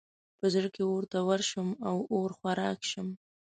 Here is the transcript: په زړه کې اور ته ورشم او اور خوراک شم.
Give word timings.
په 0.39 0.45
زړه 0.53 0.69
کې 0.75 0.81
اور 0.89 1.03
ته 1.11 1.19
ورشم 1.29 1.67
او 1.89 1.97
اور 2.13 2.29
خوراک 2.37 2.79
شم. 2.91 3.07